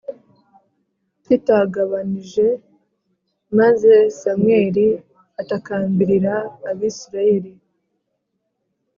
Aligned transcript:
Kitagabanije 1.23 2.47
maze 3.59 3.93
samweli 4.19 4.87
atakambirira 5.41 6.33
abisirayeli 6.69 7.51